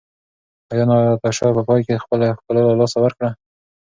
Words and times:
ایا 0.71 0.83
ناتاشا 0.87 1.47
په 1.57 1.61
پای 1.67 1.81
کې 1.87 2.01
خپله 2.03 2.27
ښکلا 2.39 2.61
له 2.69 2.73
لاسه 2.81 2.97
ورکړه؟ 3.01 3.29